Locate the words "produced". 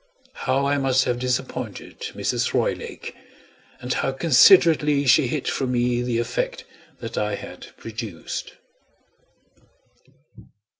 7.77-8.53